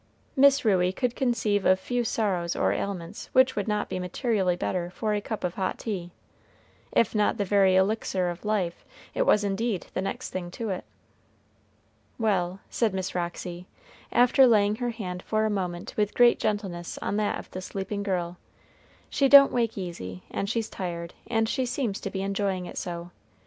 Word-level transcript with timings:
Miss 0.35 0.65
Ruey 0.65 0.91
could 0.91 1.15
conceive 1.15 1.63
of 1.63 1.79
few 1.79 2.03
sorrows 2.03 2.55
or 2.55 2.73
ailments 2.73 3.29
which 3.33 3.55
would 3.55 3.67
not 3.67 3.87
be 3.87 3.99
materially 3.99 4.55
better 4.55 4.89
for 4.89 5.13
a 5.13 5.21
cup 5.21 5.43
of 5.43 5.53
hot 5.53 5.77
tea. 5.77 6.09
If 6.91 7.13
not 7.13 7.37
the 7.37 7.45
very 7.45 7.75
elixir 7.75 8.27
of 8.31 8.43
life, 8.43 8.83
it 9.13 9.27
was 9.27 9.43
indeed 9.43 9.85
the 9.93 10.01
next 10.01 10.31
thing 10.31 10.49
to 10.57 10.69
it. 10.71 10.85
"Well," 12.17 12.61
said 12.67 12.95
Miss 12.95 13.13
Roxy, 13.13 13.67
after 14.11 14.47
laying 14.47 14.77
her 14.77 14.89
hand 14.89 15.21
for 15.21 15.45
a 15.45 15.51
moment 15.51 15.93
with 15.95 16.15
great 16.15 16.39
gentleness 16.39 16.97
on 17.03 17.17
that 17.17 17.37
of 17.37 17.51
the 17.51 17.61
sleeping 17.61 18.01
girl, 18.01 18.37
"she 19.07 19.29
don't 19.29 19.51
wake 19.53 19.77
easy, 19.77 20.23
and 20.31 20.49
she's 20.49 20.67
tired; 20.67 21.13
and 21.27 21.47
she 21.47 21.63
seems 21.63 21.99
to 21.99 22.09
be 22.09 22.23
enjoying 22.23 22.65
it 22.65 22.79
so. 22.79 23.11